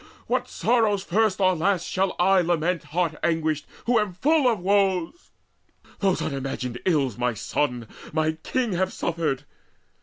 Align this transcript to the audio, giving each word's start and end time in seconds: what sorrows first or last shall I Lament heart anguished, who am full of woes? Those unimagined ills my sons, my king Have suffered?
what 0.25 0.49
sorrows 0.49 1.03
first 1.03 1.39
or 1.39 1.55
last 1.55 1.85
shall 1.87 2.15
I 2.17 2.41
Lament 2.41 2.85
heart 2.85 3.13
anguished, 3.21 3.67
who 3.85 3.99
am 3.99 4.13
full 4.13 4.51
of 4.51 4.57
woes? 4.59 5.29
Those 5.99 6.23
unimagined 6.23 6.79
ills 6.85 7.19
my 7.19 7.35
sons, 7.35 7.85
my 8.11 8.31
king 8.31 8.71
Have 8.73 8.91
suffered? 8.91 9.43